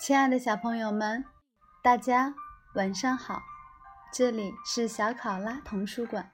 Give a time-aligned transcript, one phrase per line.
[0.00, 1.26] 亲爱的小朋友们，
[1.82, 2.34] 大家
[2.72, 3.42] 晚上好！
[4.10, 6.32] 这里是小考拉童书馆，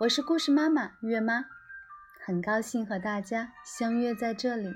[0.00, 1.44] 我是故事妈妈月妈，
[2.20, 4.74] 很高兴和大家相约在这里。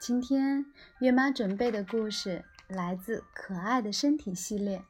[0.00, 0.66] 今天
[1.00, 4.84] 月妈准备的故事来自《可爱的身体》系列，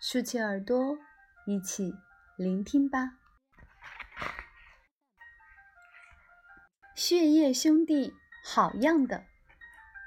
[0.00, 0.96] 竖起耳朵，
[1.44, 1.92] 一起
[2.36, 3.14] 聆听吧。
[6.94, 8.14] 血液兄弟，
[8.44, 9.24] 好样的！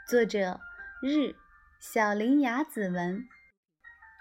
[0.08, 0.62] 作者。
[1.02, 1.34] 日，
[1.80, 3.26] 小林雅子文，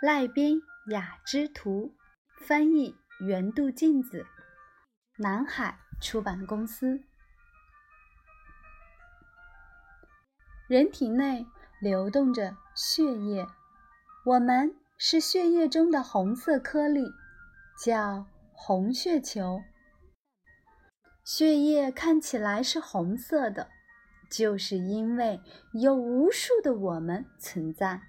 [0.01, 0.61] 赖边
[0.93, 1.97] 雅之图，
[2.41, 4.25] 翻译原度镜子，
[5.17, 7.03] 南海出版公司。
[10.69, 11.45] 人体内
[11.81, 13.45] 流动着血液，
[14.25, 17.11] 我们是血液中的红色颗粒，
[17.85, 19.65] 叫红血球。
[21.25, 23.69] 血液看起来是红色的。
[24.31, 25.41] 就是因为
[25.73, 28.03] 有无数的我们存在，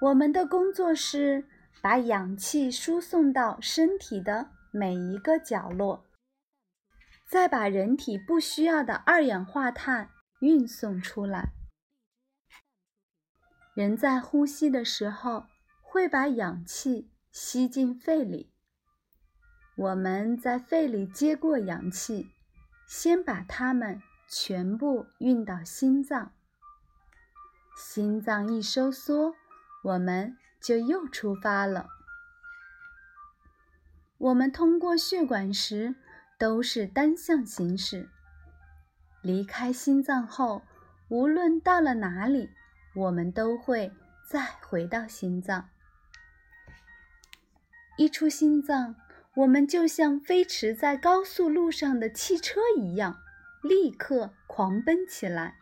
[0.00, 1.44] 我们的工作是
[1.82, 6.06] 把氧气输送到身体的每一个角落，
[7.28, 11.52] 再把人体不需要的二氧化碳运送出来。
[13.74, 15.46] 人在呼吸的时候
[15.82, 18.52] 会把氧气吸进肺里，
[19.76, 22.30] 我们在肺里接过氧气，
[22.86, 24.00] 先把它们。
[24.36, 26.32] 全部运到心脏，
[27.76, 29.32] 心脏一收缩，
[29.84, 31.86] 我们就又出发了。
[34.18, 35.94] 我们通过血管时
[36.36, 38.10] 都是单向行驶，
[39.22, 40.62] 离开心脏后，
[41.06, 42.50] 无论到了哪里，
[42.96, 43.92] 我们都会
[44.28, 45.68] 再回到心脏。
[47.96, 48.96] 一出心脏，
[49.36, 53.20] 我们就像飞驰在高速路上的汽车一样。
[53.64, 55.56] 立刻狂奔起来。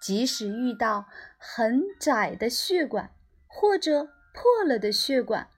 [0.00, 3.14] 即使遇到很窄的血管
[3.46, 5.48] 或者破了的血管，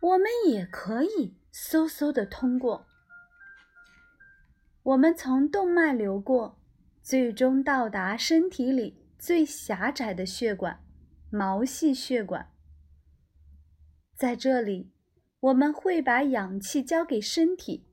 [0.00, 2.86] 我们也可以嗖嗖的通过。
[4.82, 6.58] 我们从动脉流过，
[7.02, 10.80] 最终到达身体里最狭窄的血管——
[11.30, 12.50] 毛细血管。
[14.14, 14.92] 在这里，
[15.40, 17.88] 我们会把氧气交给身体，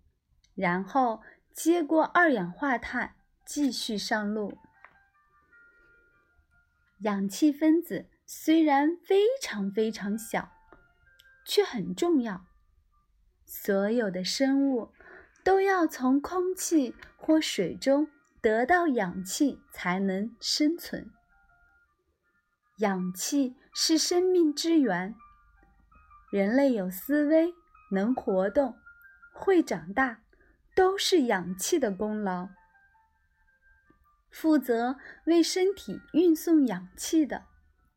[0.54, 1.22] 然后。
[1.58, 4.60] 接过二氧化碳，继续上路。
[7.00, 10.52] 氧气分子虽然非常非常小，
[11.44, 12.46] 却很重要。
[13.44, 14.94] 所有的生物
[15.44, 18.08] 都要从空气或水中
[18.40, 21.12] 得到氧气才能生存。
[22.78, 25.16] 氧气是生命之源。
[26.30, 27.56] 人类有思维，
[27.90, 28.78] 能活动，
[29.34, 30.20] 会长大。
[30.78, 32.50] 都是氧气的功劳。
[34.30, 37.46] 负责为身体运送氧气的，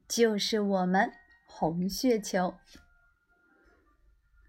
[0.08, 1.12] 就是我们
[1.44, 2.58] 红血球。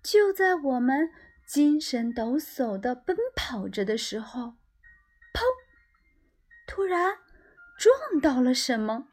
[0.02, 1.12] 就在我们
[1.46, 4.54] 精神抖擞地奔跑着的时候，
[5.34, 5.44] 砰！
[6.66, 7.18] 突然
[7.78, 9.10] 撞到了什么？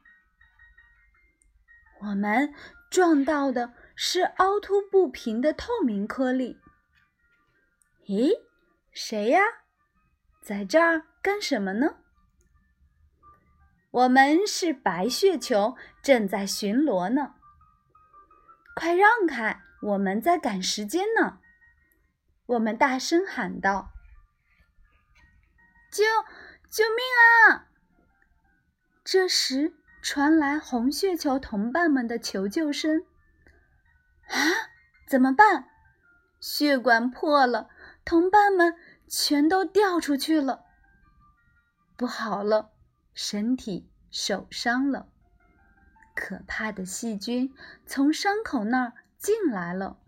[2.02, 2.54] 我们
[2.88, 6.60] 撞到的是凹凸不平的透明颗粒。
[8.06, 8.46] 咦？
[9.00, 9.40] 谁呀，
[10.42, 11.98] 在这儿干什么呢？
[13.92, 17.36] 我们是白血球，正在巡逻呢。
[18.74, 21.38] 快让开，我们在赶时间呢！
[22.46, 23.92] 我们大声喊道
[25.92, 26.02] ：“救，
[26.68, 26.98] 救命
[27.54, 27.68] 啊！”
[29.04, 33.06] 这时传来红血球同伴们的求救声
[34.26, 34.36] ：“啊，
[35.06, 35.68] 怎么办？
[36.40, 37.70] 血管破了！”
[38.04, 38.74] 同伴们
[39.08, 40.66] 全都掉出去了，
[41.96, 42.72] 不好了，
[43.14, 45.08] 身体受伤了，
[46.14, 47.54] 可怕的细菌
[47.86, 49.98] 从伤口那儿进来了。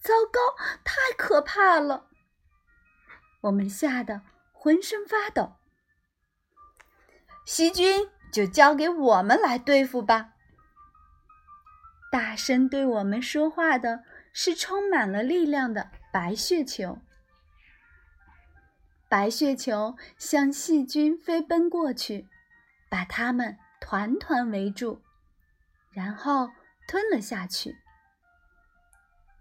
[0.00, 0.38] 糟糕，
[0.84, 2.08] 太可怕了！
[3.40, 4.20] 我们吓得
[4.52, 5.54] 浑身发抖。
[7.46, 10.34] 细菌就交给我们来对付吧。
[12.12, 15.90] 大声对我们说话的是充满了力量的。
[16.12, 17.00] 白血球，
[19.08, 22.28] 白血球向细菌飞奔过去，
[22.90, 25.02] 把它们团团围住，
[25.92, 26.50] 然后
[26.88, 27.76] 吞了下去。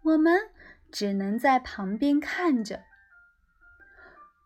[0.04, 0.51] 我们
[0.92, 2.83] 只能在旁边看着。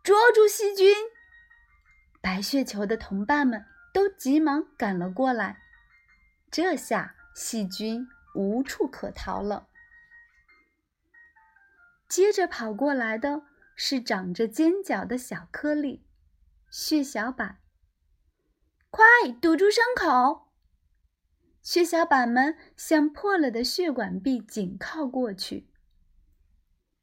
[0.03, 0.95] 捉住细菌！
[2.21, 5.57] 白血球的同伴们都急忙赶了过来。
[6.49, 9.67] 这下细菌无处可逃了。
[12.07, 13.41] 接着跑过来的
[13.79, 16.03] 是长着尖角的小颗粒——
[16.71, 17.61] 血小板。
[18.89, 19.05] 快
[19.39, 20.51] 堵住伤口！
[21.61, 25.69] 血小板们向破了的血管壁紧靠过去，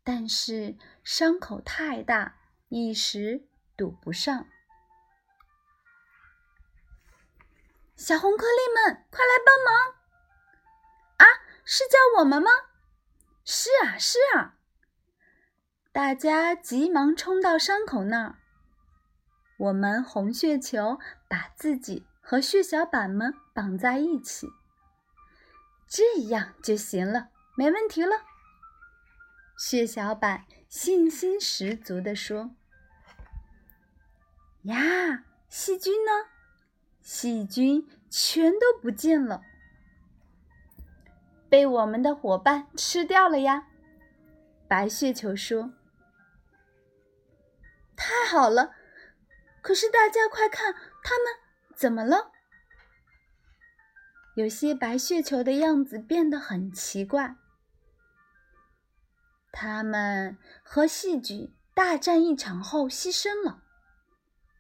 [0.03, 4.49] 但是伤口太大，一时堵不上。
[7.95, 9.95] 小红颗粒们，快来帮忙！
[11.19, 11.25] 啊，
[11.65, 12.51] 是叫我们吗？
[13.45, 14.59] 是啊，是啊！
[15.95, 18.35] 大家急忙冲到伤口那儿。
[19.57, 20.99] 我们红血球
[21.29, 24.49] 把自己和血小板们绑在一起，
[25.87, 28.25] 这样就行了，没问题了。
[29.57, 32.51] 血小板信心十足地说
[34.67, 36.11] ：“呀，细菌呢？”
[37.01, 39.43] 细菌全都不见了，
[41.49, 43.69] 被我们的伙伴吃掉了呀！
[44.67, 45.73] 白血球说
[48.35, 48.75] ：“好了！
[49.63, 51.33] 可是大家快看，他们
[51.77, 52.33] 怎么了？
[54.35, 57.37] 有些白血球的样子变得很奇怪。
[59.53, 63.63] 他们和细菌大战一场后牺牲了。”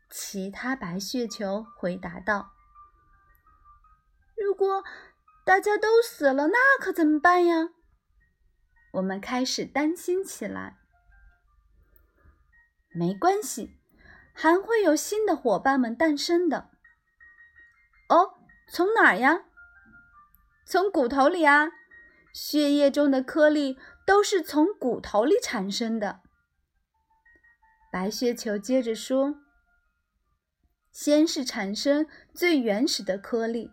[0.08, 2.52] 其他白血球回答道
[4.40, 4.84] ：“如果
[5.44, 7.70] 大家都死了，那可怎么办呀？”
[8.94, 10.78] 我们开始担心起来。
[12.94, 13.76] 没关系，
[14.32, 16.70] 还会有新的伙伴们诞生的。
[18.08, 18.38] 哦，
[18.68, 19.44] 从哪儿呀？
[20.66, 21.70] 从骨头里啊！
[22.32, 26.20] 血液中的颗粒都是从骨头里产生的。
[27.92, 29.36] 白血球接着说。
[30.90, 33.72] 先是产生最原始的颗粒，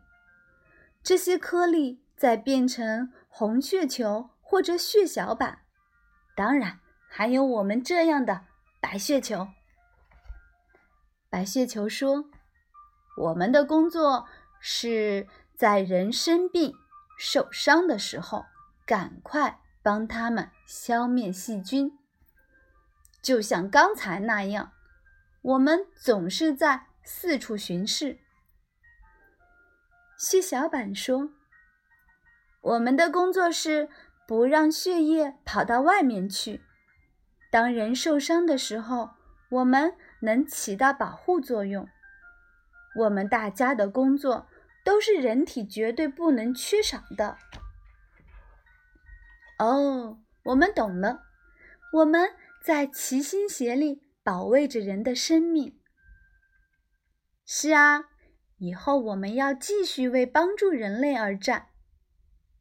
[1.03, 5.59] 这些颗粒再变成红血球或者血小板，
[6.35, 8.45] 当然还有我们这样的
[8.81, 9.47] 白血球。
[11.29, 12.25] 白血球说
[13.15, 14.27] ：“我们的工作
[14.59, 15.25] 是
[15.55, 16.73] 在人生病、
[17.17, 18.45] 受伤的时候，
[18.85, 21.97] 赶快帮他们消灭细菌，
[23.21, 24.73] 就像刚才那样，
[25.41, 28.19] 我们总是在。”四处巡视。
[30.15, 31.31] 血小板说
[32.61, 33.89] ：“我们的工作是
[34.27, 36.63] 不让血液跑到外面去。
[37.51, 39.11] 当人受伤的时候，
[39.49, 41.87] 我们能起到保护作用。
[42.95, 44.47] 我们大家的工作
[44.83, 47.37] 都是人体绝对不能缺少的。”
[49.59, 51.23] 哦，我们懂了。
[51.93, 52.31] 我们
[52.63, 55.77] 在齐心协力保卫着人的生命。
[57.45, 58.05] 是啊，
[58.59, 61.67] 以后我们要继续为帮助人类而战，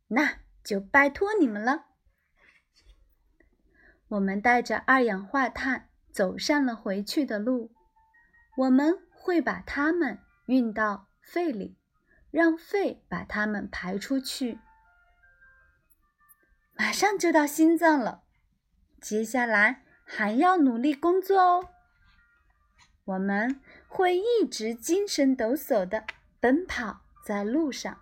[0.09, 1.90] 那就拜托你们了。
[4.11, 7.71] 我们带着二氧化碳走上了回去的路，
[8.57, 11.77] 我们会把它们运到肺里，
[12.33, 14.59] 让肺把它们排出去。
[16.75, 18.25] 马上就到心脏了，
[19.01, 21.69] 接下来还要努力工作哦。
[23.05, 26.05] 我们会一直精神抖擞地
[26.41, 27.97] 奔跑在路上。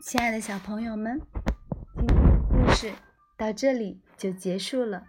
[0.00, 1.20] 亲爱的小朋友们，
[3.36, 5.06] 到这里就结束了。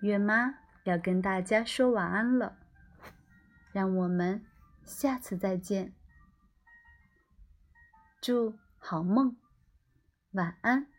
[0.00, 2.58] 月妈要跟大家说晚安了，
[3.72, 4.44] 让我们
[4.84, 5.94] 下次再见。
[8.20, 9.36] 祝好梦，
[10.32, 10.93] 晚安。